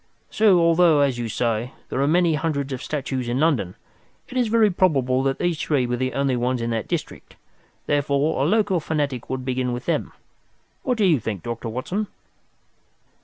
So, 0.31 0.59
although, 0.59 1.01
as 1.01 1.19
you 1.19 1.29
say, 1.29 1.73
there 1.89 2.01
are 2.01 2.07
many 2.07 2.33
hundreds 2.33 2.73
of 2.73 2.81
statues 2.81 3.29
in 3.29 3.39
London, 3.39 3.75
it 4.29 4.35
is 4.35 4.47
very 4.47 4.71
probable 4.71 5.21
that 5.21 5.37
these 5.37 5.61
three 5.61 5.85
were 5.85 5.95
the 5.95 6.13
only 6.13 6.35
ones 6.35 6.59
in 6.59 6.71
that 6.71 6.87
district. 6.87 7.35
Therefore, 7.85 8.41
a 8.41 8.47
local 8.47 8.79
fanatic 8.79 9.29
would 9.29 9.45
begin 9.45 9.73
with 9.73 9.85
them. 9.85 10.11
What 10.81 10.97
do 10.97 11.05
you 11.05 11.19
think, 11.19 11.43
Dr. 11.43 11.69
Watson?" 11.69 12.07